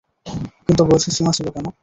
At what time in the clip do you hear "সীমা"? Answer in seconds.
1.15-1.31